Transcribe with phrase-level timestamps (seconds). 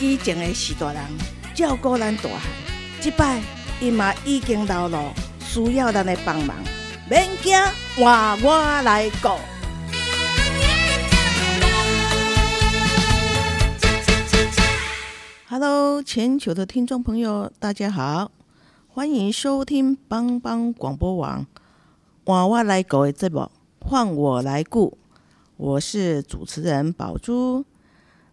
[0.00, 1.02] 以前的士大人
[1.56, 2.40] 照顾咱大汉，
[3.00, 3.42] 这摆
[3.80, 6.56] 伊嘛已经老了，需要咱的帮忙。
[7.10, 7.58] 免惊，
[7.96, 9.30] 换我来顾。
[15.48, 18.30] Hello，全球的听众朋友，大家好，
[18.86, 21.44] 欢迎收听帮帮广播网
[22.24, 24.96] 换我来顾的节目，换我来顾，
[25.56, 27.64] 我是主持人宝珠。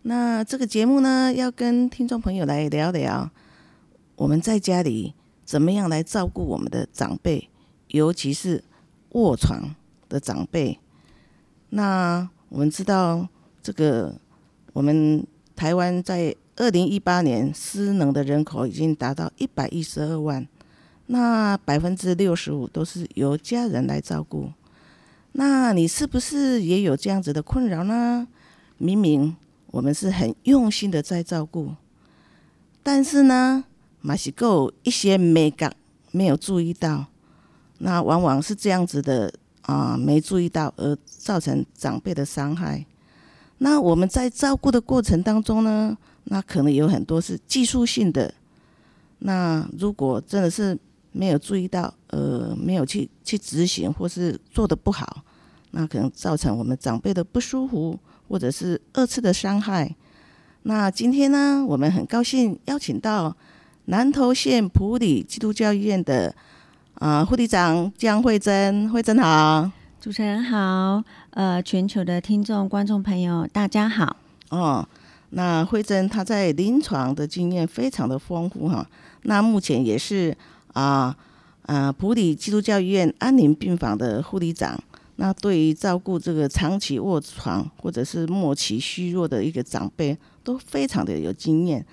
[0.08, 3.28] 那这个节目呢，要跟听众朋友来聊聊，
[4.16, 7.50] 我们在家里怎么样来照顾我们的长辈，
[7.88, 8.64] 尤其是
[9.14, 9.74] 卧床
[10.08, 10.78] 的长辈。
[11.70, 13.28] 那我们知道，
[13.64, 14.14] 这个
[14.74, 20.48] 我们台湾在二零一八年失能的人口已经达到一百一十二万，
[21.08, 24.52] 那百分之六十五都是由家人来照顾。
[25.32, 28.28] 那你是不是也有这样子的困扰呢？
[28.78, 29.36] 明明。
[29.76, 31.76] 我们是很用心的在照顾，
[32.82, 33.66] 但是呢，
[34.00, 35.76] 马西够一些美感
[36.14, 37.08] 没有注意到，
[37.80, 42.86] 那往往是这样子的啊、没注意到而造成长辈的伤害。
[43.58, 48.34] 那我们在照顾的过程当中呢，那可能有很多是技术性的。
[49.20, 50.80] 那如果真的是
[51.12, 55.26] 没有注意到，呃，没有去去执行或是做得不好，
[55.72, 58.00] 那可能造成我们长辈的不舒服。
[58.28, 59.96] 或者是二次的伤害。
[60.64, 63.36] 那今天呢，我们很高兴邀请到
[63.86, 66.34] 南投县普里基督教医院的
[66.96, 69.70] 啊护理长江慧珍，慧珍好，
[70.02, 74.18] 主持人好，呃，全球的听众观众朋友大家好。
[74.50, 74.88] 哦，
[75.30, 78.88] 那慧珍她在临床的经验非常的丰富哈。
[79.24, 80.36] 那目前也是
[80.74, 81.16] 啊
[81.68, 84.80] 啊埔里基督教医院安宁病房的护理长。
[85.18, 91.86] 那对于照顾这个长期卧床或者是末期虚弱的一个长辈，都非常的有经验。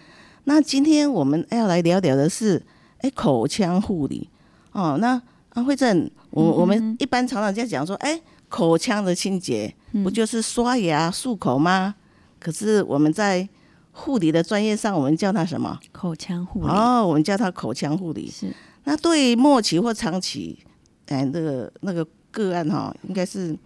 [0.44, 2.60] 那今天我们要来聊聊的是，
[2.98, 4.28] 哎，口腔护理
[4.72, 4.98] 哦。
[5.00, 9.72] 那安慧正，我我们一般常常在讲说，哎，口腔的清洁
[10.02, 11.94] 不就是刷牙漱口吗？
[12.40, 13.48] 可是我们在
[13.92, 15.78] 护理的专业上，我们叫它什么？
[15.92, 16.66] 口腔护理。
[16.66, 18.28] 哦，我们叫它口腔护理。
[18.28, 18.52] 是。
[18.82, 20.58] 那对于末期或长期，
[21.06, 22.04] 哎，那个那个。
[22.32, 23.56] 个案哈，应该是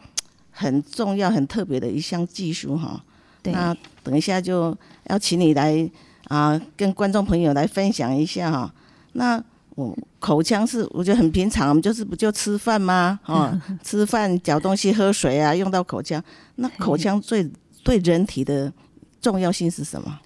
[0.50, 3.02] 很重要、很特别的一项技术哈。
[3.44, 5.88] 那等一下就要请你来
[6.28, 8.74] 啊，跟观众朋友来分享一下哈。
[9.12, 9.42] 那
[9.76, 13.18] 我口腔是我觉得很平常，我们就是不就吃饭吗？
[13.26, 16.22] 哦， 吃饭、嚼东西、喝水啊，用到口腔。
[16.56, 17.48] 那口腔最
[17.84, 18.72] 对人体的
[19.20, 20.20] 重要性是什么？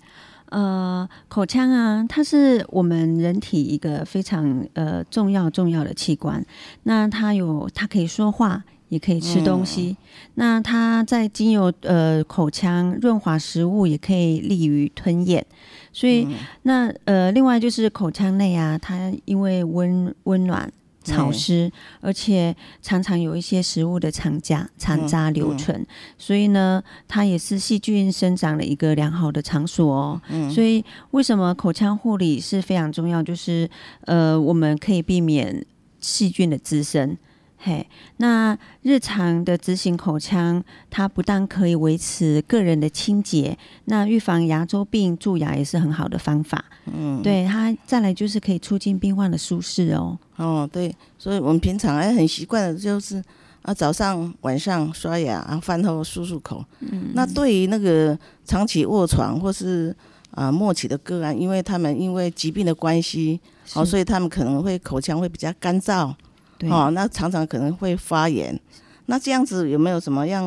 [0.50, 6.44] 呃，口腔啊，它是我们人体一个非常呃重要重要的器官。
[6.82, 9.90] 那它有，它可以说话，也可以吃东西。
[9.90, 9.96] 嗯、
[10.34, 15.44] 那它在经由呃口腔润滑食物，也可以利于吞咽。
[15.92, 20.70] 所以，嗯、那呃，另外就是口腔内啊，它因为温温暖。
[21.02, 25.86] 潮湿，而且常常有一些食物的残渣、残渣留存，嗯嗯、
[26.18, 30.20] 所以呢，它也是细菌生长的一个良好的场所哦。
[30.28, 33.22] 嗯、所以，为什么口腔护理是非常重要？
[33.22, 33.68] 就是
[34.02, 35.64] 呃，我们可以避免
[36.00, 37.16] 细菌的滋生。
[37.62, 46.64] 嘿，那日常的执行口腔，它不但可以维持个人的清洁，那预防牙周病、蛀牙也是很好的方法。
[46.86, 50.18] 嗯，对，它再来就是可以促进病患的舒适哦。
[50.36, 53.22] 哦，对，所以我们平常哎很习惯的就是
[53.60, 56.64] 啊，早上晚上刷牙，啊，饭后漱漱口。
[56.80, 59.94] 嗯，那对于那个长期卧床或是
[60.30, 63.38] 啊末期的个案，因为他们因为疾病的关系，
[63.74, 66.14] 哦，所以他们可能会口腔会比较干燥。
[66.60, 68.60] 对哦，那常常可能会发炎，
[69.06, 70.44] 那这样子有没有什么样？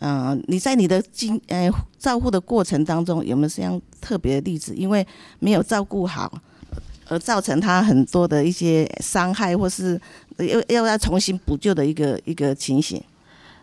[0.00, 4.74] 嗯、呃，你在你的经呃照顾的过程当中有没有这样特别的例子？
[4.76, 5.04] 因为
[5.38, 6.30] 没有照顾好，
[7.08, 9.98] 而造成他很多的一些伤害，或是
[10.36, 13.02] 要要要重新补救的一个一个情形。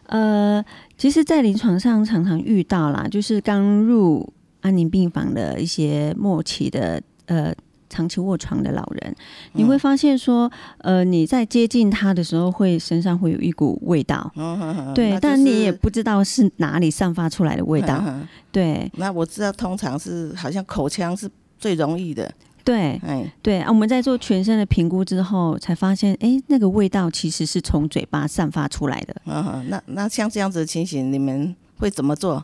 [0.08, 0.62] 呃，
[0.98, 7.54] 其实，在临床上常常遇到啦，就是刚入安宁病房的一些末期的呃。
[7.96, 9.16] 长期卧床的老人，
[9.54, 18.92] 你会发现说，呃，你在接近他的时候，会身上会有一股味道，嗯、对，但你也不知道是哪里散发出来的味道，嗯、对。
[18.98, 22.30] 那我知道，通常是好像口腔是最容易的，
[22.66, 23.70] 对，哎，对啊。
[23.70, 29.16] 我们在做全身的评估之后，才发现，哎，那个味道其实是从嘴巴散发出来的。
[29.26, 32.44] 嗯，那那像这样子的情形，你们会怎么做？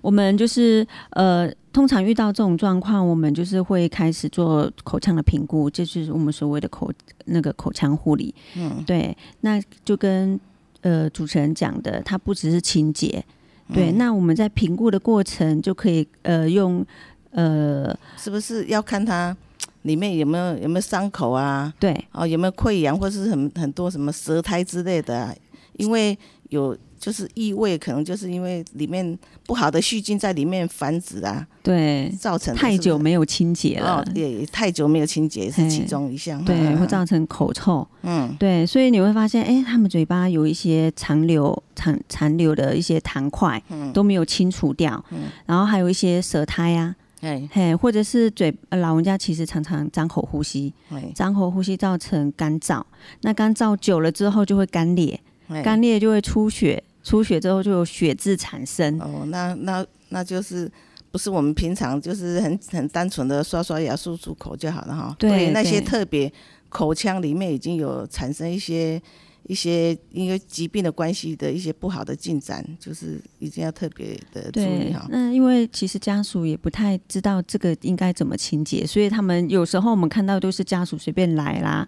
[0.00, 1.52] 我们就是呃。
[1.72, 6.92] 通常遇到这种状况，我们就是会开始做口腔的评估，这就是我们所谓的口
[7.24, 8.34] 那个口腔护理。
[8.56, 10.38] 嗯，对，那就跟
[10.82, 13.24] 呃主持人讲的，它不只是清洁。
[13.72, 16.84] 对，嗯、那我们在评估的过程就可以呃用
[17.30, 19.34] 呃，是不是要看它
[19.84, 21.72] 里面有没有有没有伤口啊？
[21.80, 25.34] 对，哦，有没有溃疡或是很很多什么舌苔之类的、啊？
[25.78, 26.18] 因为
[26.50, 26.76] 有。
[27.02, 50.72] 就是异味，可能就是因为里面不好的细菌在里面繁殖啊，对，造成太久没有清洁了，哦，也太久没有清洁是其中一项，对，嗯、会造成口臭，嗯，对，所以你会发现，哎、欸，他们嘴巴有一些残留、残残留的一些痰块，嗯，都没有清除掉，嗯，然后还有一些舌苔啊，哎，嘿，或者是嘴，老人家其实常常张口呼吸，
[51.16, 52.80] 张口呼吸造成干燥，
[53.22, 55.18] 那干燥久了之后就会干裂，
[55.64, 56.80] 干裂就会出血。
[57.02, 60.70] 出血之后就有血渍产生哦，那那那就是
[61.10, 65.14] 不是我们平常就是很很单纯的刷刷牙、漱漱口就好了哈。
[65.18, 66.32] 对，对那些特别
[66.68, 69.00] 口腔里面已经有产生一些
[69.44, 75.04] 一些因为疾病的关系的一些不好的进展，就是一定要特别的注意哈。
[75.10, 81.86] 那因为其实家属也不太知道这个应该怎么清洁，所以他们有时候我们看到都是家属随便来啦。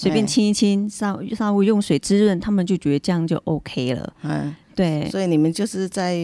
[0.00, 4.12] 随便亲一亲，稍稍微用水滋润，他们就觉得这样就 OK 了。
[4.22, 5.06] 嗯，对。
[5.10, 6.14] 所以你们就是在，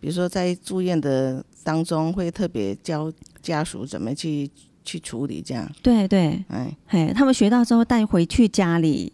[0.00, 4.50] 比如说在住院的当中，会特别教家属怎么去
[4.82, 5.70] 去处理这样。
[5.82, 9.12] 对对，哎嘿，他们学到之后带回去家里，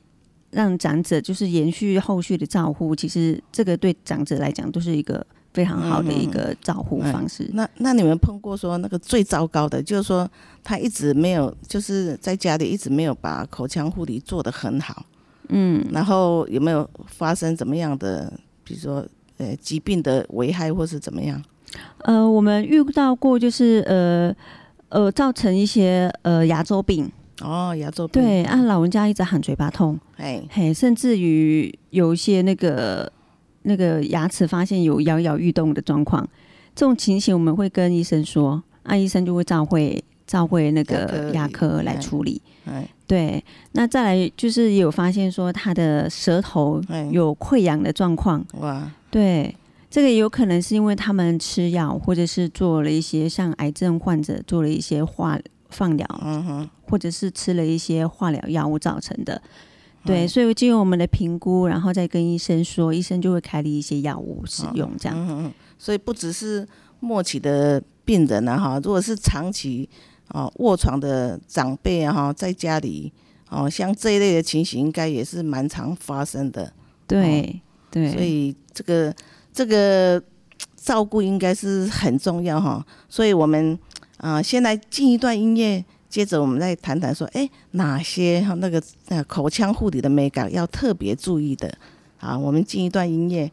[0.53, 2.95] 让长者就是延续后续的照护。
[2.95, 5.27] 其实这个对长者来讲都是一个。
[5.55, 7.45] 非常好的一个照护方式。
[7.45, 10.29] 嗯嗯、那那你们碰过说那个最糟糕的，就是说
[10.65, 15.07] 他一直没有，就是在家里一直没有把口腔护理做得很好。
[15.51, 15.83] 嗯。
[15.93, 18.31] 然后有没有发生怎么样的，
[18.65, 19.07] 比如说
[19.39, 21.41] 呃疾病的危害或是怎么样？
[21.99, 24.35] 呃，我们遇到过就是呃
[24.89, 27.09] 呃造成一些呃牙周病。
[27.41, 28.21] 哦，牙周病。
[28.21, 29.97] 对，啊，老人家一直喊嘴巴痛。
[30.17, 33.13] 哎嘿，甚至于有一些那个。
[33.65, 36.27] 那个牙齿发现有摇摇欲动的状况，
[36.75, 42.41] 这种情形我们会跟医生说，啊，医生就会召会召会那个牙科来处理。
[43.07, 46.81] 对，那再来就是也有发现说他的舌头
[47.11, 48.43] 有溃疡的状况。
[48.61, 49.55] 哇，对，
[49.91, 55.39] 这个也有可能是因为他们吃药，或者是做了一些像癌症患者做了一些化
[55.69, 59.41] 放疗，嗯哼，或者是吃了一些化疗药物造成的。
[60.05, 65.17] 对，所以经由我们的评估，然后再跟医生说，医生就会开立一些药物使用，这样。
[65.19, 65.53] 嗯嗯。
[65.79, 66.67] 所以不只是
[67.01, 69.89] 末期的病人啊，哈，如果是长期
[70.29, 73.11] 哦卧床的长辈啊，哈，在家里
[73.49, 76.71] 哦，像这一类的情形，应该也是蛮常发生的。
[77.07, 77.61] 对
[77.91, 78.13] 对。
[78.13, 79.15] 所以这个
[79.53, 80.23] 这个
[80.77, 82.85] 照顾应该是很重要哈。
[83.09, 83.79] 所以我们
[84.19, 85.85] 啊，先来进一段音乐。
[86.15, 91.77] 接着我们再谈谈说，哎，哪些那个呃口腔护理的美感要特别注意的？
[92.21, 93.51] 啊，我们进一段音乐。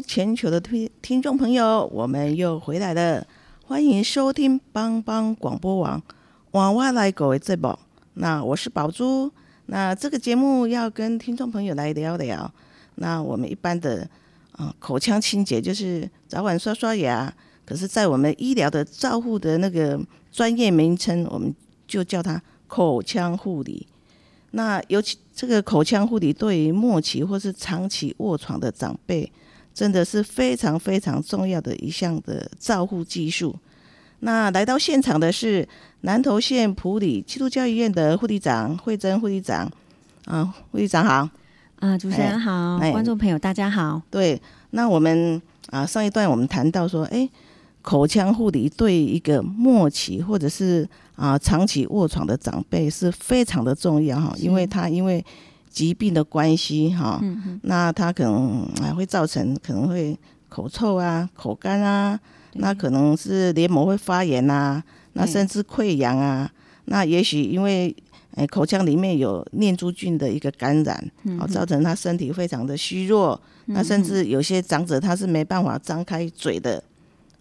[0.00, 3.26] 全球的听听众朋友，我们又回来了，
[3.64, 6.02] 欢迎收听帮帮广播网
[6.52, 7.78] 娃娃来狗的节目。
[8.14, 9.30] 那我是宝珠，
[9.66, 12.50] 那这个节目要跟听众朋友来聊聊。
[12.96, 14.08] 那我们一般的
[14.52, 17.32] 啊、口腔清洁就是早晚刷刷牙，
[17.64, 19.98] 可是，在我们医疗的照护的那个
[20.30, 21.54] 专业名称，我们
[21.86, 23.86] 就叫它口腔护理。
[24.50, 29.32] 那尤其这个口腔护理对于末期或是长期卧床的长辈，
[29.74, 33.54] 真的是非常非常重要的一项的照护技术。
[34.20, 35.68] 那来到现场的是
[36.02, 39.68] 南投县普里基督教医院的护理长惠珍护理长，
[40.26, 41.28] 啊，护理长好，
[41.80, 44.00] 啊，主持人好，哎、观众朋友大家好。
[44.10, 47.28] 对，那我们啊上一段我们谈到说，哎，
[47.82, 55.24] 口腔护理对一个末期或者是啊长期卧床的长辈是非常的重要哈，因为他因为
[55.72, 60.16] 疾病的关系哈，嗯、那他可能还会造成可能会
[60.50, 62.20] 口臭啊、口干啊，
[62.54, 66.52] 那可能是黏膜会发炎啊，那甚至溃疡啊，
[66.84, 67.94] 那也许因为
[68.34, 71.10] 诶口腔里面有念珠菌的一个感染，
[71.40, 76.84] 哦，造成他身体非常的虚弱，那甚至有些长者他是没办法张开嘴的，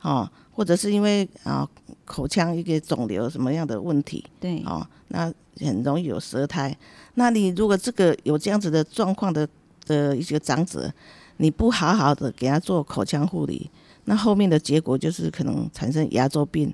[0.02, 1.68] 哦，或者是因为啊
[2.06, 6.76] 口腔一个肿瘤什么样的问题，对，哦，那很容易有舌苔。
[7.16, 9.48] 那你如果这个有这样子的状况的
[9.86, 10.92] 的一些长者，
[11.38, 13.70] 你不好好的给他做口腔护理，
[14.06, 16.74] 那后面的结果就是可能产生牙周病。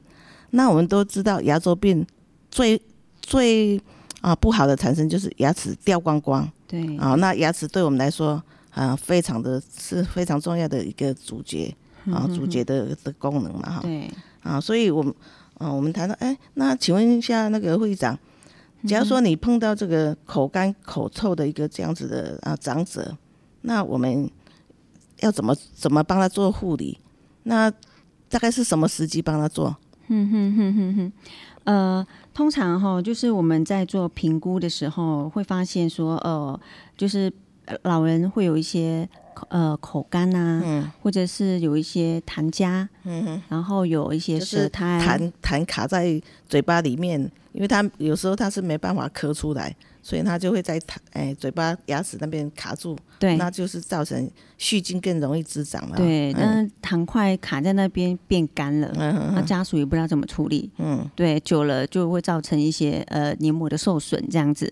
[0.51, 2.05] 那我们都知道牙周病
[2.51, 2.79] 最
[3.21, 3.81] 最
[4.21, 6.49] 啊不好的产生就是牙齿掉光光。
[6.67, 6.97] 对。
[6.97, 8.41] 啊，那牙齿对我们来说
[8.71, 11.75] 啊非常的是非常重要的一个主角
[12.11, 13.79] 啊，主角的的功能嘛哈。
[13.81, 14.09] 对。
[14.43, 15.13] 啊，所以我们
[15.57, 18.17] 啊我们谈到哎，那请问一下那个会长。
[18.87, 23.15] 假如说你碰到这个口干口臭的一个这样子的啊长者，
[23.61, 24.29] 那我们
[25.19, 26.97] 要怎么怎么帮他做护理？
[27.43, 27.69] 那
[28.29, 29.75] 大概是什么时机帮他做？
[30.07, 31.11] 嗯哼哼哼哼，
[31.65, 36.59] 呃，通常哈，就是我们在做评估的时候，会发现说，呃，
[36.95, 37.31] 就是
[37.83, 39.07] 老人会有一些。
[39.49, 43.23] 呃，口干啊，嗯，或者是有一些痰痂，嗯。
[43.23, 47.19] 哼，然后有一些舌苔，痰痰卡在嘴巴里面，
[47.53, 55.97] 因为它有时候它是没办法咳出来，所以它就会在痰哎嘴巴牙齿那边卡住，对，那就是造成细菌更容易滋长了。
[55.97, 64.71] 对，那痰块卡在那边变干了，嗯，那家属也不知道怎么处理，嗯，对，久了就会造成一些呃黏膜的受损这样子。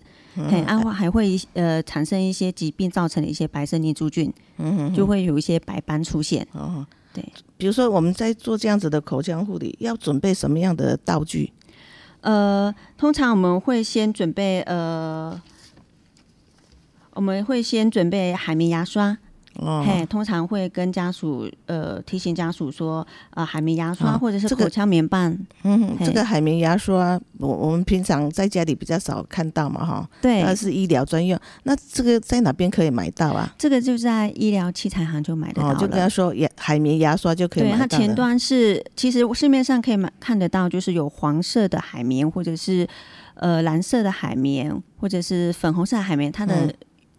[0.50, 6.46] 嘿，安化还会呃产生一些疾病造成的一些白色念珠菌，嗯哼，就会有一些白斑出现。
[6.52, 7.24] 哦，对，
[7.56, 11.52] 比如说我们在做这样子的口腔护理，要准备什么样的道具？
[12.20, 15.40] 呃，通常我们会先准备呃，
[17.14, 19.18] 我们会先准备海绵牙刷。
[19.58, 25.36] 哦，嘿，通常会跟家属呃提醒家属说，呃，海绵牙刷或者是口腔棉棒。
[25.62, 30.08] 嗯哼，这个海绵牙刷，我我们平常在家里比较少看到嘛，哈。
[30.20, 30.42] 对。
[30.42, 33.52] 它是医疗专用，那这个在哪边可以买到啊？
[33.58, 35.74] 这个就在医疗器材行就买得到了。
[35.76, 37.76] 就跟他说，牙海绵牙刷就可以买到。
[37.78, 42.86] 对，它前端是其实市面上可以买看得到，就是有黄色的海绵，或者是
[43.34, 46.74] 呃蓝色的海绵，或者是粉红色的海绵，它的。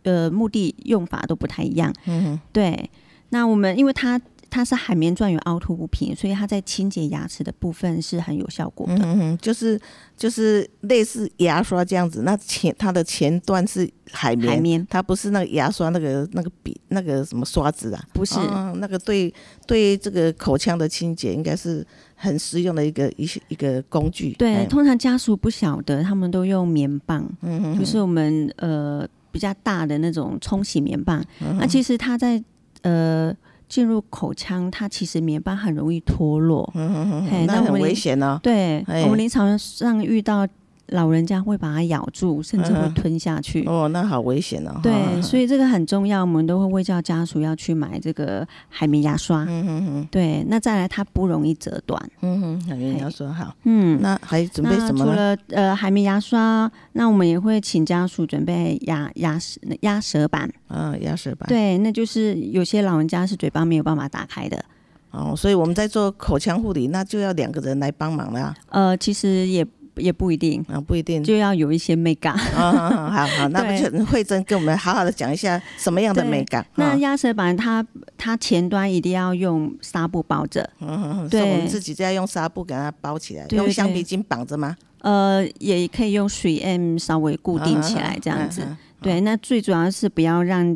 [0.07, 1.93] 嗯呃，目的用法都不太一样。
[2.05, 2.89] 嗯，对。
[3.29, 8.95] 那我们因为它它是海绵状有凹凸不平，所以它在清洁牙齿的部分是很有效果的。
[9.03, 9.77] 嗯哼，就是
[10.15, 12.21] 就是类似牙刷这样子。
[12.23, 18.01] 那前它的前端是海绵，海绵它不是那个牙刷那个那个笔那个什么刷子啊？
[18.13, 19.33] 不是，哦、那个对
[19.67, 21.85] 对这个口腔的清洁应该是
[22.15, 24.31] 很实用的一个一一个工具。
[24.39, 27.29] 对，嗯、通常家属不晓得，他们都用棉棒。
[27.41, 29.05] 嗯哼，就是我们呃。
[29.37, 32.43] 比较大的那种冲洗棉棒，嗯、那其实它在
[32.81, 33.31] 呃
[33.69, 38.39] 进入口腔，它其实棉棒很容易脱落，嗯哼哼，那很危险呢、哦。
[38.41, 40.47] 对，我们临床上遇到。
[40.87, 43.63] 老人家会把它咬住，甚至会吞下去。
[43.63, 44.79] 嗯、哦，那好危险哦！
[44.81, 49.43] 对，所以这个很重要，我们都会卫教家属要去买这个海绵牙刷。
[49.43, 50.07] 嗯嗯嗯。
[50.09, 52.01] 对，那再来它不容易折断。
[52.21, 53.53] 嗯哼，海绵牙刷好。
[53.65, 55.03] 嗯，那还准备什么？
[55.05, 60.49] 除了呃海绵牙刷，那我们也会请家属准备牙牙舌压舌板。
[60.67, 61.49] 啊，压舌板。
[61.49, 64.63] 对，那就是有些老人家是嘴巴没有办法打开的。
[65.11, 68.53] 哦，所以我们在做口腔护理，那就要两个人来帮忙了。
[68.69, 69.67] 呃，其实也。
[69.97, 72.37] 也不一定啊，不一定就要有一些美感。
[72.37, 76.65] 好好好，那不就惠贞跟我们好好的讲一下什么样的美感？
[76.75, 77.85] 那压舌板它
[78.17, 84.75] 它前端一定要用纱布包着，嗯，对，我们自己就要用纱布给它包起来，用橡皮筋绑着吗？
[85.01, 88.63] 呃，也可以用水 M 稍微固定起来，这样子。
[88.99, 90.75] 对，那最主要是不要让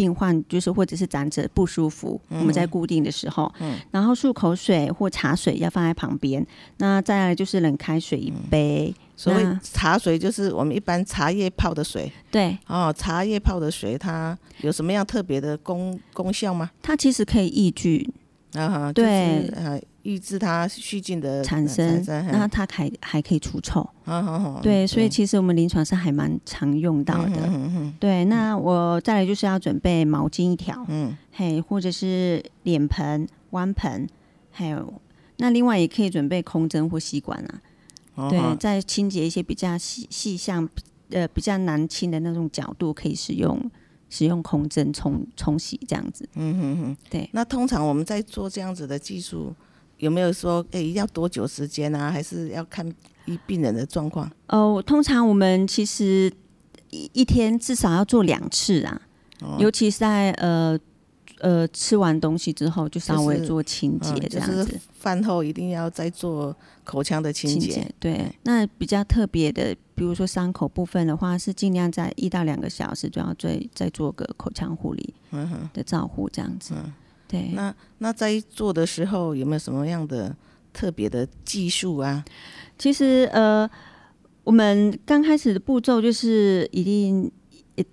[0.00, 6.46] 病患就是或者是长者不舒服，嗯、我们在固定的时候，嗯，然后漱口水或茶水要放在旁边。
[6.78, 8.88] 那再来就是冷开水一杯。
[8.88, 12.10] 嗯、所谓茶水就是我们一般茶叶泡的水。
[12.30, 16.70] 对哦，茶叶泡的水它有什么样特别的功功效吗？
[16.80, 18.10] 它其实可以抑菌。
[18.54, 23.80] 啊，对，呃，抑制它细菌的产生，那它还还可以除臭。
[24.04, 24.60] 啊，好好。
[24.60, 27.46] 对，所以其实我们临床上还蛮常用到的。
[27.46, 27.94] 嗯嗯。
[28.00, 34.08] 对，那我再来就是要准备毛巾一条，嗯，嘿，或者是脸盆、弯盆，
[34.50, 34.92] 还有
[35.36, 37.38] 那另外也可以准备空针或吸管
[38.14, 38.30] 啊。
[38.30, 40.68] 对，在清洁一些比较细细项，
[41.10, 43.70] 呃，比较难清的那种角度，可以使用。
[44.12, 47.30] 使用空针冲冲洗这样子，嗯哼哼，对。
[47.32, 49.54] 那通常我们在做这样子的技术，
[50.00, 52.10] 有没有说，哎、欸，要多久时间啊？
[52.10, 52.86] 还是要看
[53.24, 54.30] 一病人的状况？
[54.48, 56.30] 哦，通常我们其实
[56.90, 59.00] 一一天至少要做两次啊，
[59.42, 60.78] 哦、尤其是在呃。
[61.42, 64.62] 呃，吃完东西之后就稍微做清洁，这样子。
[64.62, 67.76] 就是饭、嗯就是、后一定要再做口腔的清洁。
[67.98, 75.14] 对，对那比较特别的，比如说伤口部分的话，是尽量在一到两个小时就要再再做个口腔护理
[75.72, 76.74] 的照护，这样子。
[76.76, 76.92] 嗯、
[77.30, 77.50] 对。
[77.52, 80.34] 那那在做的时候有没有什么样的
[80.72, 82.24] 特别的技术啊？
[82.76, 83.70] 其实呃，
[84.42, 87.30] 我们刚开始的步骤就是一定，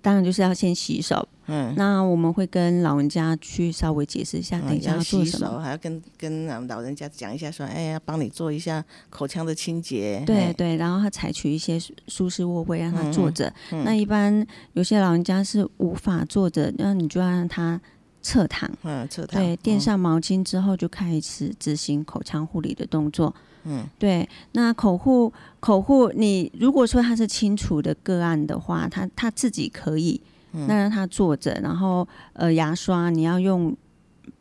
[0.02, 1.28] 当然就是要先洗手。
[1.50, 10.22] 嗯，那我们会跟老人家去稍微解释一下，等一下要做什么，嗯、还要跟跟老人家讲一下，说，哎，呀帮你做一下口腔的清洁。
[10.26, 13.48] 对对，然后他采取一些舒适卧位，让他坐着。
[13.72, 17.80] 嗯嗯、那一般有些老人家是无法坐着，那你就要让他
[18.22, 18.70] 侧躺。
[18.82, 19.40] 嗯，侧躺。
[19.40, 23.34] 对，垫上毛巾之后就开始执行口腔护理的动作。
[23.64, 24.28] 嗯，对。
[24.52, 30.20] 那口护口护，你如果说他是清除的个案的话，他他自己可以。
[30.50, 33.76] 那让他坐着，然后呃，牙刷你要用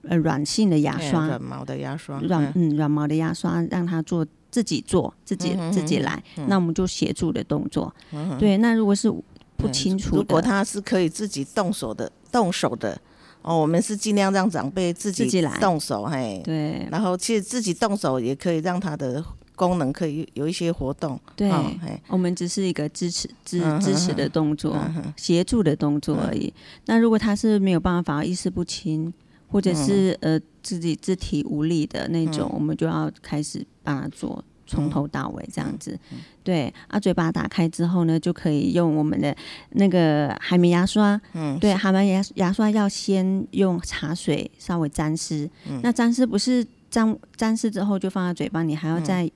[0.03, 7.93] 呃软性的牙刷，软毛的牙刷，软嗯软毛的牙刷，让他做自己做自己自己来，嗯、那我们就协助的动作。
[8.13, 9.13] 嗯、对，那如果是
[9.57, 12.99] 不清楚，如果他是可以自己动手的，动手的
[13.41, 15.57] 哦，我们是尽量让长辈自己自己来。
[15.59, 19.23] 动手，嘿，对，然后其实自己动手也可以让他的。
[19.57, 21.65] 功能可以有一些活动，对，哦、
[22.09, 24.77] 我们只是一个支持支支持的动作，
[25.15, 26.45] 协助的动作而已。
[26.45, 26.53] 嗯、
[26.85, 29.11] 那如果他是没有办法意识不清，
[29.47, 35.97] 或者是、嗯、呃自己肢体无力的那种，嗯、我们就要开始帮他做，从头到尾这样子。
[36.11, 39.35] 嗯、对，啊，嘴巴打开之后呢，就可以用我们的
[39.71, 41.19] 那个海绵牙刷。
[41.33, 45.49] 嗯，对，海绵牙牙刷要先用茶水稍微沾湿。
[45.67, 46.63] 嗯、那沾湿不是。
[46.89, 49.29] 沾沾湿之后就放在嘴巴，你还要在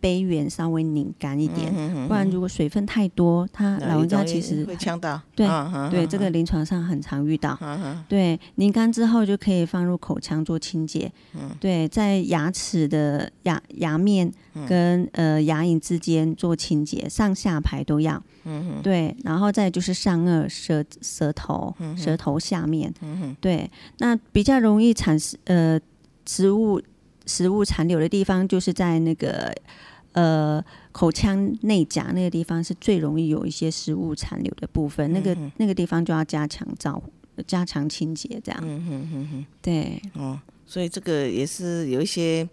[0.00, 5.20] 杯缘稍微拧干一点，嗯、不然如果水分太多，他老人家其实会呛到。
[5.34, 7.58] 对、嗯、对，这个临床上很常遇到。
[7.60, 11.10] 嗯、对，拧干之后就可以放入口腔做清洁。
[11.34, 14.32] 嗯、对，在牙齿的牙牙面
[14.66, 18.22] 跟、嗯、呃牙龈之间做清洁，上下排都要。
[18.44, 22.92] 嗯、对，然后再就是上颚、舌舌头、舌头下面。
[23.02, 25.80] 嗯、对，那比较容易产生呃
[26.26, 26.80] 食物。
[27.28, 29.54] 食物残留的地方，就是在那个
[30.12, 35.12] 呃口腔内颊那个地方，是最容易有一些食物残留的部分。
[35.12, 38.60] 那个那个地方就要加强照顾、加强清洁，这样。
[38.64, 40.02] 嗯哼哼哼，对。
[40.14, 42.48] 哦，所以这个也是有一些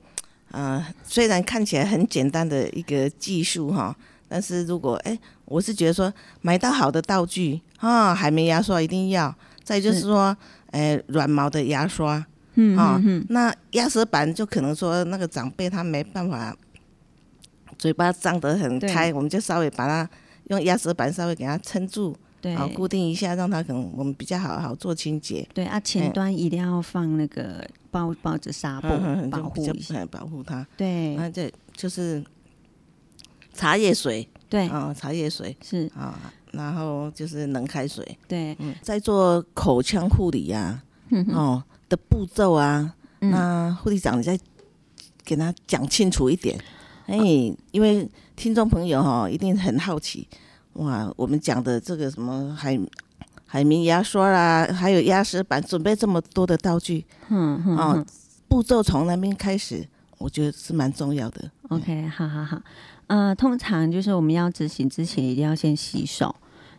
[0.52, 3.96] 呃，虽然看起来很简单的一个技术哈，
[4.28, 9.34] 但是如果哎，我是觉得说买到好的道具啊，海绵牙刷一定要，
[9.64, 10.36] 再就是说，
[10.72, 12.26] 哎，软毛的牙刷。
[12.56, 16.56] 嗯，啊、那压舌板就可能说那个长辈他没办法，
[17.78, 20.10] 嘴巴张得很开，我们就稍微把它
[20.46, 25.48] 用压舌板稍微给它撑住，对，啊，固定一下，让它可能我们比较好好做清洁。
[25.54, 28.88] 对啊，前端一定要放那个包包着纱布
[29.30, 30.66] 保护一下，保护它。
[30.78, 32.24] 对，那这就是
[33.54, 34.68] 茶叶水，对。
[34.70, 35.56] 啊，茶叶水。
[35.62, 35.92] 是。
[35.96, 36.18] 啊，
[36.54, 41.64] 然后就是冷开水，对，嗯，在做口腔护理呀、啊，哦。
[41.96, 44.38] 的步骤啊，那护理长你再
[45.24, 46.60] 给他讲清楚一点，
[47.06, 50.28] 哎、嗯，因为听众朋友哈一定很好奇，
[50.74, 52.78] 哇，我们讲的这个什么海
[53.46, 58.06] 海绵牙刷啦，还有压舌板，准备这么多的道具，嗯嗯，哦，
[58.48, 61.50] 步骤从那边开始，我觉得是蛮重要的。
[61.70, 62.62] OK，好好好，
[63.08, 66.36] 呃，通常就是我们要执行之前一定要先洗手。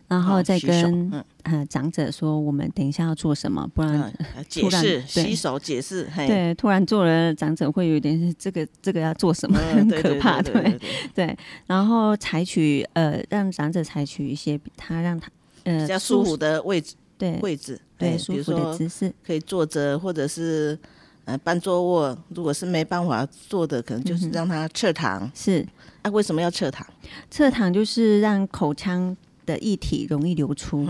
[0.08, 6.08] 然后再跟、嗯、呃长者说，我们等一下要做什么，不然、嗯、 解释洗手解释。
[6.14, 10.78] 对，突然做了，长者会有点这个这个要做什么，很可怕，对
[11.12, 11.36] 对。
[11.66, 15.28] 然后采取呃让长者采取一些他让他
[15.64, 20.78] 呃比较舒服的位置，对位置，对，哎舒服的姿势，可以坐着或者是
[21.24, 22.16] 呃半坐卧。
[22.28, 25.24] 如果是没办法坐的，可能就是让他侧躺。
[25.24, 25.66] 嗯、是，
[26.02, 26.86] 啊，为什么要侧躺？
[27.28, 29.16] 侧躺就是让口腔
[29.46, 30.85] 的液体容易流出，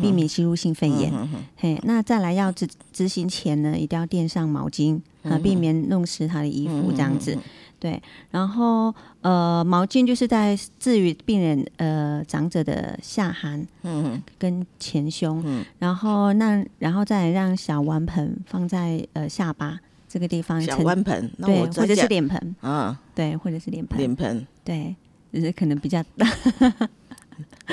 [0.00, 1.12] 避免吸入性肺炎。
[1.14, 7.34] 嗯、嘿，那再来要执执行前呢，一定要垫上毛巾，啊，避免弄湿他的衣服，这样子。
[7.34, 7.42] 嗯、
[7.78, 24.96] 对，然后呃，毛巾就是在置于病人呃长者的下颌，嗯，跟前胸，嗯，然后那然后再让小碗盆放在呃下巴这个地方，小碗盆，对，或者是脸盆，啊，对，或者是脸盆，脸盆，对，
[25.32, 26.26] 就是可能比较大。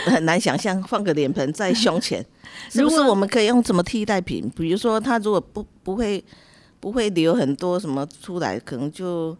[0.05, 2.23] 很难想象放个脸盆在胸前，
[2.69, 3.01] 是不是？
[3.01, 4.51] 我们可以用什么替代品？
[4.55, 6.23] 比如说，他如果不不会
[6.79, 9.35] 不会流很多什么出来，可能就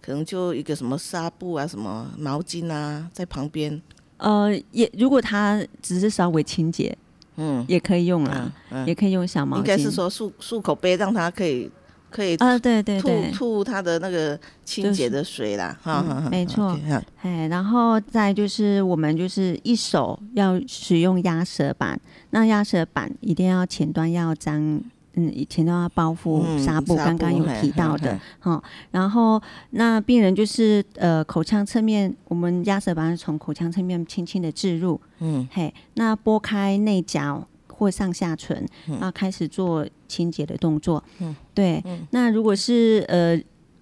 [0.00, 3.80] 可能就一个什么纱布啊、什么毛巾啊在旁边。
[4.18, 6.96] 呃，也如果他只是稍微清洁，
[7.36, 9.60] 嗯，也可以用啦，嗯嗯、也可以用小毛巾。
[9.60, 11.70] 应该是说漱漱口杯，让他可以。
[12.12, 16.78] 可以啊，对对对，吐吐它的那个清洁的水啦，哈、就是，没错，
[17.22, 21.98] 哎，然后再就是我们就是一手要使用压舌板，
[22.30, 24.80] 那压舌板一定要前端要粘，
[25.14, 37.48] 嗯，前端要包覆纱布，刚刚有提到的，哈，然后那病人就是呃口腔侧面，我们压舌板是从口腔侧面轻轻的置入，嗯，嘿，那拨开内角。
[37.82, 41.02] 或上下唇，然后开始做清洁的动作。
[41.18, 41.82] 嗯，对。
[41.84, 43.36] 嗯、那如果是呃，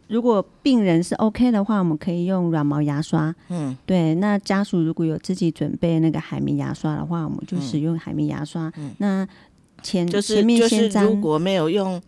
[0.09, 3.35] 如果病人是 OK 的话，我们可以用软毛牙刷。
[3.51, 4.15] 嗯，对。
[4.15, 8.73] 那家属如果有自己准备那个海绵牙刷的话，我们就使用海绵牙刷。
[8.79, 9.29] 嗯，那
[9.83, 12.01] 前就是就是如果没有用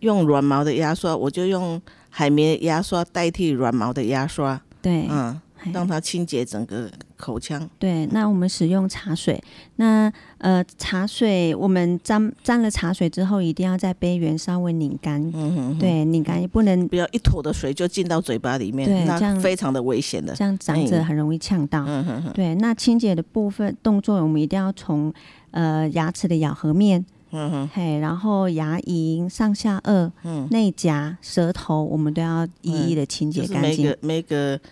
[0.00, 1.80] 用软毛的牙刷，我就用
[2.10, 4.60] 海绵牙刷代替软毛的牙刷。
[4.82, 5.40] 对，嗯。
[5.72, 7.68] 让它清洁整个口腔。
[7.78, 9.42] 对，那我们使用茶水。
[9.76, 15.22] 那呃，茶水我们沾沾了茶水之后，一定要在杯缘稍微拧干。
[15.28, 15.78] 嗯哼哼。
[15.78, 20.34] 对，拧干也不能不要一坨的水就进到嘴巴里面，对，那这样非常的危险的。
[20.34, 21.84] 这样长者很容易呛到。
[21.86, 22.32] 嗯哼哼。
[22.32, 25.12] 对，那清洁的部分动作，我们一定要从
[25.50, 33.70] 呃牙齿的咬合面，嗯哼，嘿，然后牙龈、上下颚、嗯，内颊、舌头，我们都要一一的清洁干净。
[33.70, 34.70] 就是、每个每个嘴。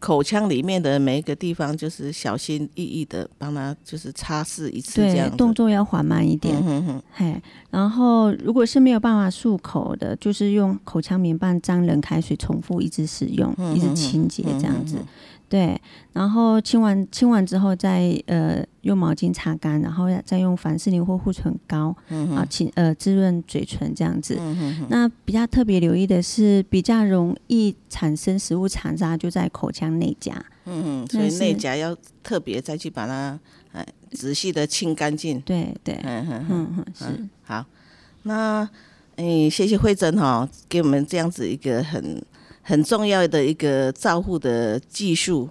[0.00, 6.56] 口腔里面的每一个地方，就是小心翼翼的帮他，就是擦拭一次，这样对，动作要缓慢一点。
[6.66, 14.96] 嗯、哼嘿，然后如果是没有办法漱口的，就是用口腔棉棒沾冷开水，重复一直使用，嗯、哼哼一直清洁这样子。
[14.98, 15.06] 嗯
[15.50, 15.76] 对，
[16.12, 24.36] 然后清完清完之后再呃用毛巾擦干，然后再用凡士林或护唇膏、嗯、啊清呃滋润嘴唇这样子。
[24.38, 30.32] 嗯、哼哼那比较特别留意的是，比较容易产生食物残渣，就在口腔内颊。
[30.66, 33.36] 嗯嗯，所以内颊要特别再去把它
[33.72, 35.40] 呃仔细的清干净。
[35.40, 37.66] 对对，嗯哼哼哼是、嗯、好。
[38.22, 38.68] 那
[39.16, 42.22] 哎，谢谢慧珍哈，给我们这样子一个很。
[42.70, 45.50] 很重要的一个照护的技术，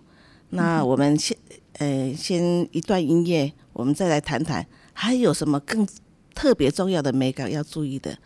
[0.52, 1.38] 那我们先，
[1.74, 5.86] 呃，先一段音乐，我们再来谈谈还有什么更
[6.34, 8.18] 特别重要的美感要注意的。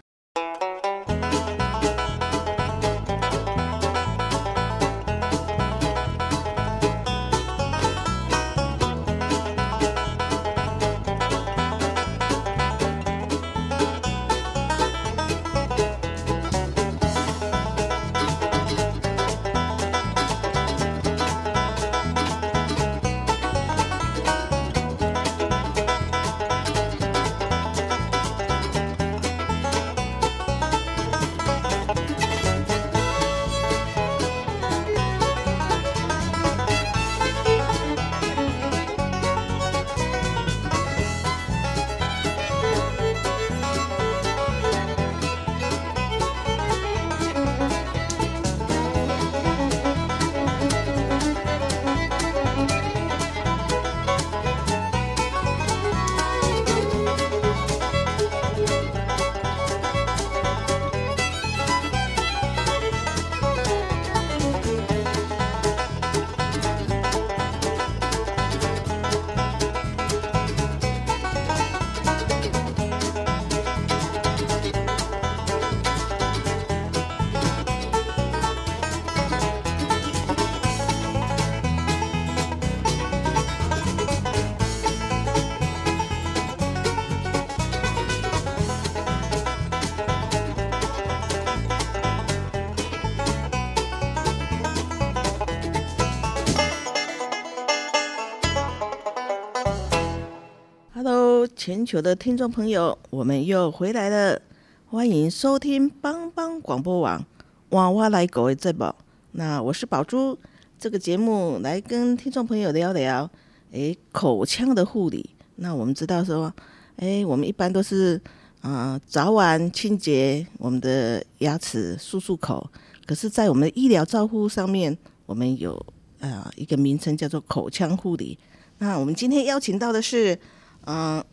[101.65, 104.41] 全球的听众朋友，我们又回来了，
[104.85, 107.25] 欢迎收听帮帮广播网
[107.69, 108.93] 哇哇来狗的节目。
[109.31, 110.37] 那我是宝珠，
[110.77, 113.31] 这个节目来跟听众朋友聊聊，
[113.71, 115.29] 诶，口腔的护理。
[115.55, 116.53] 那我们知道说，
[116.97, 118.21] 诶，我们一般都是
[118.59, 122.69] 啊、早晚清洁我们的牙齿，漱漱口。
[123.05, 125.73] 可是，在我们的医疗照护上面，我们有
[126.19, 128.37] 啊、一个名称叫做口腔护理。
[128.79, 130.37] 那我们今天邀请到的是。
[130.85, 131.23] 嗯，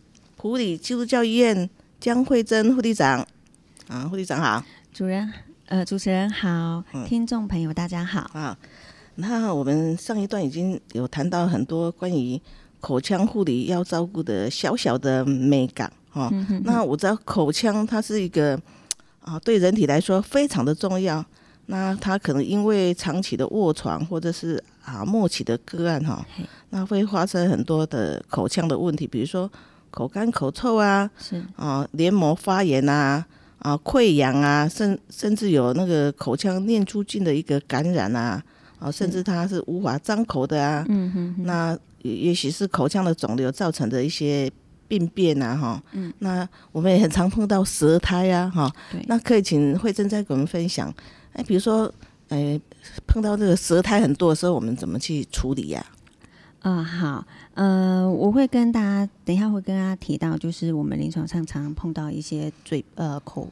[0.41, 1.69] 埔里基督教医院
[2.01, 3.19] 江慧珍护理长，
[3.89, 5.31] 啊，护理长好，主任，
[5.67, 8.57] 呃，主持人好，嗯、听众朋友大家好啊。
[9.17, 12.41] 那我们上一段已经有谈到很多关于
[12.81, 16.31] 口腔护理要照顾的小小的美感哈。
[16.33, 18.59] 嗯、哼哼那我知道口腔它是一个
[19.21, 21.23] 啊，对人体来说非常的重要。
[21.67, 26.27] 那它可能因为长期的卧床或者是啊末期的个案哈。
[26.71, 29.51] 那会发生很多的口腔的问题，比如说
[29.91, 31.43] 口干口臭啊，是。
[31.57, 33.25] 啊，黏膜发炎啊，
[33.59, 38.43] 啊溃疡啊，甚甚至有那个口腔念珠菌的一个感染啊，
[38.79, 44.51] 啊，甚至它是无法张口的啊，嗯哼，哼，那也也许是口腔的肿瘤造成的一些
[44.89, 50.93] 病变啊，哈，嗯，那我们也很常碰到舌苔啊，哈，对，那可以请惠珍再给我们分享，
[51.35, 51.93] 哎，比如说，
[52.29, 52.59] 哎，
[53.07, 55.85] 碰到这个舌苔很多的时候，我们怎么去处理呀？
[55.85, 56.00] 啊、
[56.63, 63.49] 呃，好，呃，我会跟大家等一下会跟大家提到，就是我们临床上常常碰到一些嘴呃口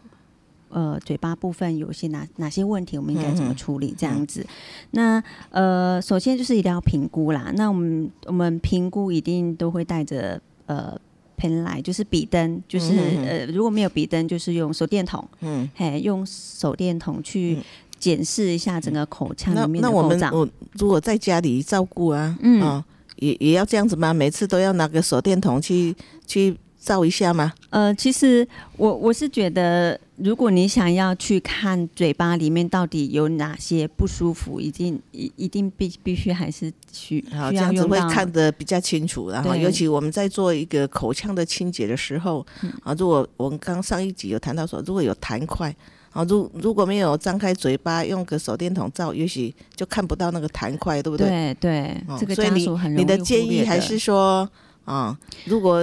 [0.68, 4.42] 呃嘴巴部分有些哪哪些问题，我们应该怎么处理这样子。
[4.42, 4.52] 嗯、
[4.90, 7.50] 那呃，首先就是一定要评估啦。
[7.56, 10.94] 那我们我们评估一定都会带着呃
[11.38, 12.92] pen 来，就是笔灯，就是
[13.24, 17.56] 呃如果没有笔灯，就是用手电筒，嗯，嘿，用手电筒去
[17.98, 20.08] 检视一下整个口腔里面的构造。
[20.10, 22.60] 那，那我们我如果在家里照顾啊，嗯。
[22.60, 22.84] 哦
[23.18, 24.12] 也也要这样子吗？
[24.12, 25.94] 每次都要拿个手电筒去
[26.26, 27.52] 去照一下吗？
[27.70, 39.30] 呃，其实我我是觉得，如果你想要去看嘴巴里面到底有哪些不舒服，一定一一定必必须还是需好这样子会看得比较清楚。
[39.30, 42.46] 然后，尤其我们在做一个口腔的清洁的时候，
[42.82, 45.74] 啊，如果我们刚上一集有谈到说，如果有痰块。
[46.18, 51.28] 啊，如如果没有张开嘴巴，用个手电筒照，也许就看不到那个痰块，对不对？
[51.28, 53.24] 对对，哦、这个家属很容易忽略的。
[53.24, 54.50] 所以你你的建议还是说，
[54.84, 55.76] 啊，如果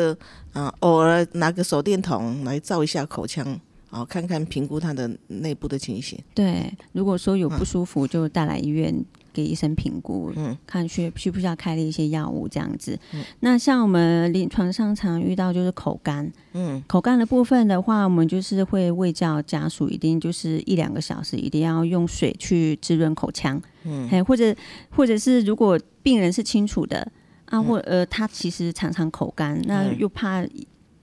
[0.52, 3.58] 啊偶尔拿个手电筒来照一下口腔，
[3.90, 6.20] 啊，看看评估它的内部的情形。
[6.34, 8.94] 对，如果说有不舒服，就带来医院。
[9.36, 12.98] 给医生评估，嗯，看需需不需要开了一些药物这样子。
[13.12, 24.56] 嗯、那像我们临床上常遇到就是口干，嗯，口干的部分的话，我们就是会喂教家属一定就是一两个小时一定要用水去滋润口腔，嗯，或者
[24.90, 27.12] 或者是如果病人是清楚的
[27.48, 30.42] 啊，或呃他其实常常口干，那又怕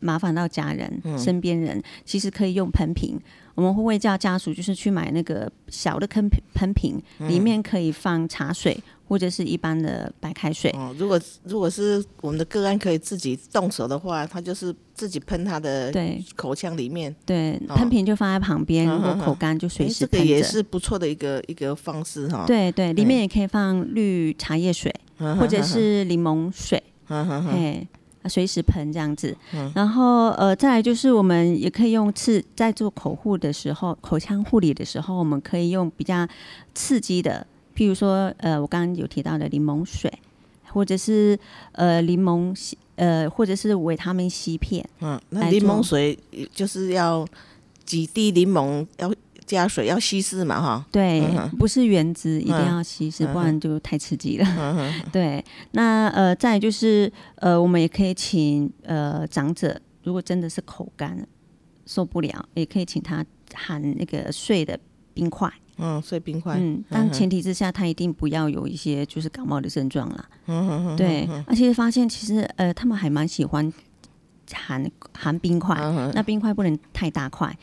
[0.02, 3.18] 麻烦到家人、嗯、身边人，其实可以用喷瓶。
[3.54, 8.74] 我们会叫家属，就是去买那个小的喷喷瓶，里面可以放茶水
[9.06, 10.70] 或者是一般的白开水。
[10.70, 15.92] 哦，如果如果是我们的个案可以自己动手的话，他就是自己喷他的
[16.34, 17.14] 口腔里面。
[17.26, 20.18] 对，对，喷瓶就放在旁边，如果口干就随时喷。
[20.18, 22.46] 这个也是不错的一个一个方式哈。
[22.46, 24.90] 对对，里面也可以放绿茶叶水
[25.38, 26.82] 或者是柠檬水。
[27.06, 27.86] 嘿。
[28.28, 29.36] 随时喷这样子，
[29.74, 36.26] 然后呃，再来就是我们也可以用刺，在做口护的时候，口腔护理的时候，我们可以用比较
[36.74, 40.12] 刺激的，譬如说呃，我刚刚有提到的柠檬水，
[40.68, 41.38] 或者是
[41.72, 42.54] 呃柠檬
[42.96, 44.88] 呃，或者是维他命 C 片。
[45.00, 46.18] 嗯，那柠檬水
[46.54, 47.26] 就是要
[47.84, 49.12] 几滴柠檬要。
[49.46, 54.46] 加水要稀释嘛，哈，对，嗯、不是原汁，一定要稀释，嗯、不然就太刺激了。
[54.58, 61.26] 嗯、 对，那呃，再就是呃，我们也可以请呃长者，如果真的是口干
[61.86, 63.24] 受不了，也可以请他
[63.54, 64.78] 含那个碎的
[65.12, 65.52] 冰块。
[65.78, 66.56] 嗯，碎冰块。
[66.58, 70.28] 嗯，但前提之下，他一定不要有一些就是感冒的症状啦。
[70.46, 73.72] 嗯哼对，而且发现其实呃，他们还蛮喜欢
[74.52, 77.56] 含含冰块，嗯、那冰块不能太大块。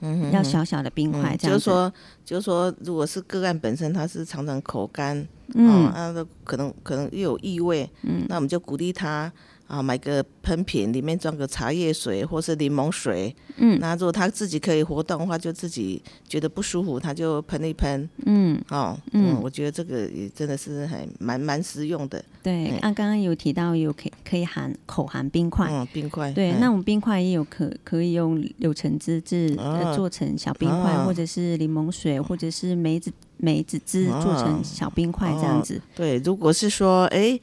[0.00, 1.92] 嗯，要小小的冰块，嗯、就是说，
[2.24, 9.32] 就是说，如果是个案本身，他是常常口干，嗯，啊，可能可能又有异味，嗯，那我们就鼓励他。
[9.66, 13.34] 啊，买个喷瓶，里面装个茶叶水或是柠檬水。
[13.56, 18.08] 嗯，那如果他自己可以活动的话，就自己觉得不舒服，他就喷一喷。
[18.26, 22.24] 嗯，哦，嗯，嗯，我觉得这个也真的是还蛮蛮实用的。
[22.42, 25.68] 对，啊，刚刚有提到有可可以含口含冰块。
[25.70, 26.30] 嗯，冰块。
[26.32, 35.80] 对，嗯、那我们冰块也有可可以用柳橙汁制、呃、做成小冰块，啊、或者是柠檬水，或者是梅子梅子汁做成小冰块这样子。
[35.94, 37.38] 对，如果是说，哎。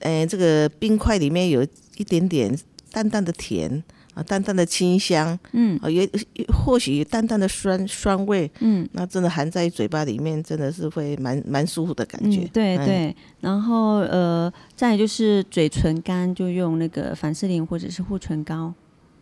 [0.00, 1.60] 哎，这个冰块里面有
[1.96, 2.56] 一点点
[2.92, 3.82] 淡淡的甜
[4.14, 6.08] 啊，淡淡的清香，嗯啊，也
[6.52, 12.42] 或许淡淡的酸酸味，嗯，那真的含在嘴巴里面，真的是会蛮蛮舒服的感觉。
[12.42, 18.72] 嗯、对嗯对，然后呃，再就是嘴唇干，就用那个凡士林或者是护唇膏，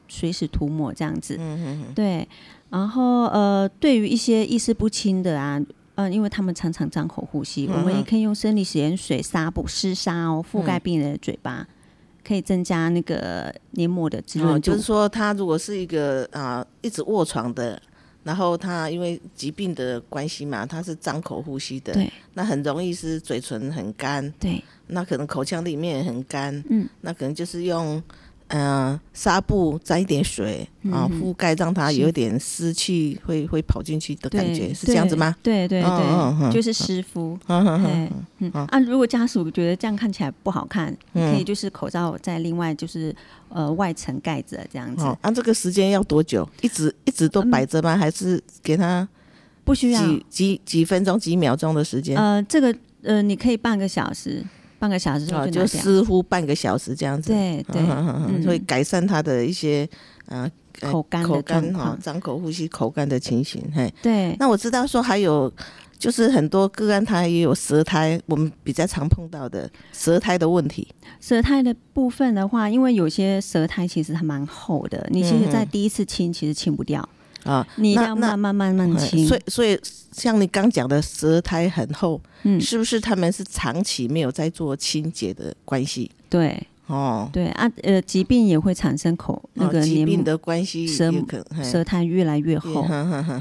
[0.08, 1.36] 随时涂抹这样子。
[1.38, 2.28] 嗯嗯嗯，对，
[2.68, 5.58] 然后呃，对于一些意识不清的啊。
[5.96, 11.66] 嗯，因为他们常常张口呼吸，嗯、我们也可以用生理食盐水纱布湿纱哦，覆盖病人的嘴巴，嗯、
[12.24, 14.58] 可以增加那个黏膜的滋润度、哦。
[14.60, 17.80] 就是说，他如果是一个啊、呃、一直卧床的，
[18.22, 28.02] 然后他因为疾病的关系嘛，他是张口呼吸的，对，那很容易是嘴唇很干，对，那可能口腔里面也很干，嗯，那可能就是用。
[28.48, 35.34] 嗯，纱布沾一点水啊，覆盖让它有点湿气会会跑进去的感觉，是这样子吗？
[35.42, 37.36] 对对对，就是湿敷。
[37.48, 43.14] 嗯嗯啊，如果家属觉得这样看起来不好看，可以就是口罩再另外就是
[43.48, 45.04] 呃外层盖着这样子。
[45.20, 46.48] 啊，这个时间要多久？
[46.60, 47.96] 一直一直都摆着吗？
[47.96, 49.08] 还是给他
[49.64, 52.16] 不需要几几几分钟几秒钟的时间？
[52.16, 54.44] 呃，这个呃，你可以半个小时。
[54.78, 59.88] 半个小时就、哦、就湿敷半个小时这样子，对对，所以改善他的一些
[60.26, 63.62] 呃口干口干哈，张口呼吸口干的情形。
[63.74, 64.36] 嘿，对。
[64.38, 65.50] 那我知道说还有
[65.98, 70.86] 就是很多个案他也有舌苔，我们比较常碰到的舌苔的问题。
[71.20, 77.08] 舌苔的部分的话，因为有些舌苔其实还蛮厚的，你其实在第一次清其实清不掉。
[77.46, 79.26] 嗯啊，你要慢慢慢慢清。
[79.26, 79.78] 所以所以
[80.12, 86.10] 像你刚讲的舌苔很厚，嗯，是不是他们是长期没有在做清洁的关系？
[86.28, 91.12] 对，哦，对啊，呃，疾病也会产生口那个疾病的关系，舌
[91.62, 92.86] 舌苔越来越厚。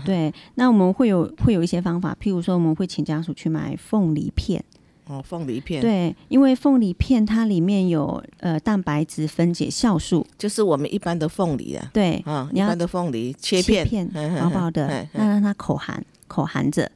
[0.05, 4.63] 对，那我们会有会有一些方法，譬如说我们会请家属去买凤梨片。
[5.07, 11.91] 哦，凤梨片对，因为凤梨片它里面有呃蛋白质分解酵素，就是我们一般的凤梨啊。
[11.93, 16.89] 对，啊，一般的凤梨切片，切片薄薄的，那让它口含，口含着，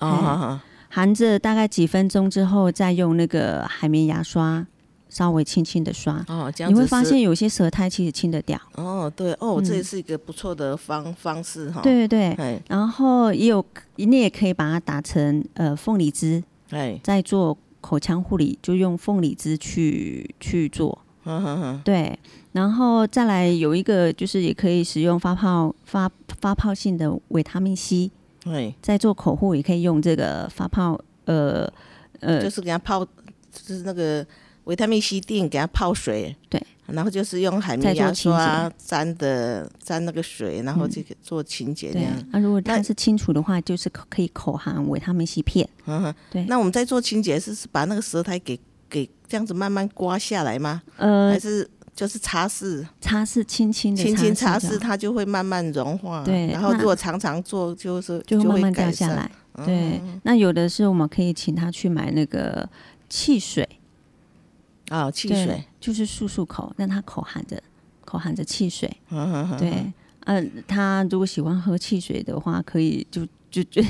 [0.00, 4.66] 哦，含着大概几分钟之后，再用那个海绵牙刷
[5.10, 8.58] 稍微轻轻的刷，哦，这样你会发现有些舌苔其实清得掉。
[8.76, 11.82] 哦，对，哦，这也是一个不错的方方式哈。
[11.82, 13.62] 对对对，然后也有，
[13.96, 16.42] 你也可以把它打成呃凤梨汁。
[16.70, 20.98] 哎，在做口腔护理，就用凤梨汁去去做。
[21.84, 22.18] 对，
[22.52, 28.10] 然后再来有一个就是也可以使用发泡发发泡性的维他命 C。
[28.40, 31.66] 对，在做口护也可以用这个发泡，呃
[32.20, 34.26] 呃，就是给它泡，就是那个
[34.64, 36.36] 维他命 C 定给它泡水。
[36.50, 36.62] 对。
[36.86, 42.12] 然后就是用海绵牙刷沾的沾那个水，然后就做清洁这样。
[42.30, 45.68] 那、嗯啊、如果它是清楚的话，就是可以口含维他命 C 片。
[45.86, 46.44] 嗯哼，对。
[46.44, 48.58] 那我们在做清洁是是把那个舌苔给
[48.90, 50.82] 给这样子慢慢刮下来吗？
[50.98, 52.86] 呃，还是就是擦拭？
[53.00, 56.22] 擦拭，轻轻的，轻轻擦拭，它就会慢慢融化。
[56.22, 56.48] 对。
[56.48, 59.30] 然后如果常常做，就是就会慢慢掉下来。
[59.64, 60.00] 对。
[60.22, 62.68] 那有的是我们可以请他去买那个
[63.08, 63.66] 汽水。
[64.88, 67.62] 啊，汽水就是漱漱口，让他口含着
[68.04, 68.90] 口含着汽水。
[69.10, 69.70] 嗯哼哼对，
[70.26, 73.82] 嗯、呃，他如果喜欢喝汽水的话，可以就就就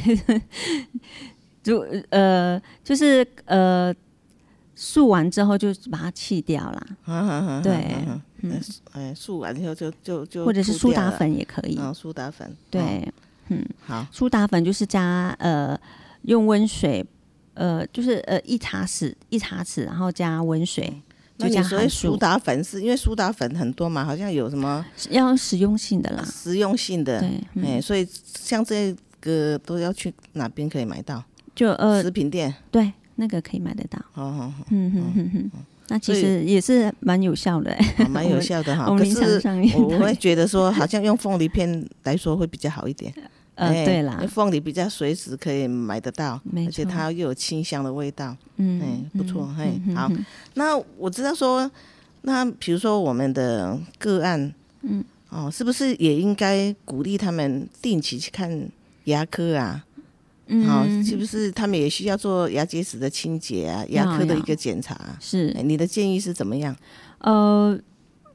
[1.62, 3.95] 就呃，就是呃，
[4.76, 6.86] 漱完之后就把它弃掉了。
[7.07, 7.97] 嗯哼哼对，
[8.42, 8.61] 嗯，
[8.92, 11.76] 哎，漱完之后就就就或者是苏打粉也可以。
[11.76, 12.55] 啊，苏打粉。
[12.70, 13.12] 对，
[13.49, 15.78] 嗯，好，苏打粉就是加呃，
[16.22, 17.05] 用温水。
[17.55, 20.92] 呃，就是呃一茶匙一茶匙，然后加温水，
[21.38, 31.22] 就加含苏打粉是因为苏打粉很多嘛，好像有什么要实用性的啦，实用性的，对，哎、嗯，所以像这个都要去哪边可以买到？
[31.55, 33.98] 就呃食品店，对，那个可以买得到。
[34.14, 35.50] 哦哦，嗯嗯嗯嗯，
[35.88, 37.76] 那其实也是蛮有效的，
[38.09, 38.86] 蛮有效的哈。
[38.98, 39.40] 可是
[39.76, 43.14] 我会觉得说，好像用凤梨片来说会比较好一点。
[43.57, 50.11] 呃，对啦，凤梨比较随时可以买得到，而且它又有清香的味道，嗯，哎，不错，嘿，好。
[50.55, 51.70] 那我知道说，
[52.22, 54.52] 那比如说我们的个案，
[54.82, 58.68] 嗯，哦，是不是也应该鼓励他们定期去看
[59.05, 59.84] 牙科啊？
[60.48, 63.84] 嗯，好，是不是他们也需要做牙结石的清洁啊？
[63.90, 66.74] 牙科的一个检查，是，你的建议是怎么样？
[67.18, 67.78] 呃，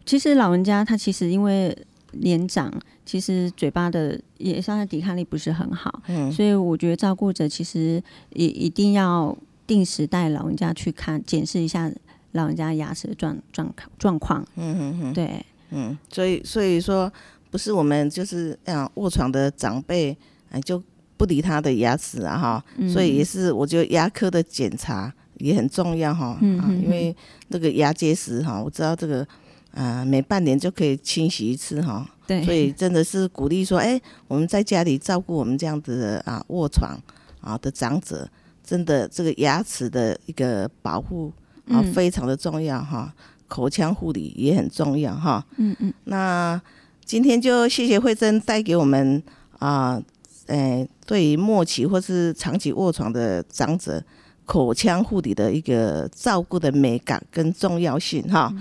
[0.05, 1.77] 其实老人家他其实因为。
[2.11, 2.73] 年长
[3.09, 7.99] 其实嘴巴的也相对抵抗力不是很好，嗯，所以我觉得照顾者其实
[8.33, 9.35] 也一定要
[9.65, 11.91] 定时带老人家去看检视一下
[12.33, 17.11] 老人家牙齿的状状状况，嗯哼哼，对，嗯，所以所以说
[17.49, 20.15] 不是我们就是啊卧床的长辈
[20.51, 20.79] 哎就
[21.17, 27.15] 不理他的牙齿啊哈，嗯、所以也是我觉得牙科的检查也很重要哈，嗯，嗯，因为
[27.47, 29.27] 那个牙结石哈，我知道这个。
[29.71, 32.07] 啊、呃，每半年就可以清洗一次哈。
[32.25, 36.99] 对，所以真的是鼓励说，哎、欸，我们在家里照顾我们这样子的啊卧床
[37.41, 38.29] 啊的长者，
[38.63, 41.31] 真的这个牙齿的一个保护
[41.67, 45.43] 啊非常的重要哈，嗯、口腔护理也很重要哈。
[45.57, 45.93] 嗯嗯。
[46.03, 46.61] 那
[47.03, 49.21] 今天就谢谢慧珍带给我们
[49.57, 49.99] 啊，
[50.45, 54.03] 哎、欸，对于末期或是长期卧床的长者，
[54.49, 58.51] 口腔护理的一个照顾的美感跟重要性哈。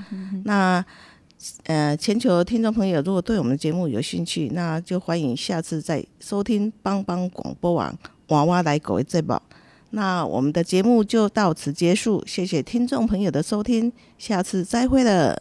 [0.44, 0.84] 那。
[1.66, 7.96] 呃，全球听众朋友，如果对我们的节目有兴趣，那就欢迎下次再收听帮帮广播网
[8.30, 9.40] 娃娃来狗的节目。
[9.90, 15.40] 那我们的节目就到此结束，谢谢听众朋友的收听，下次再会了。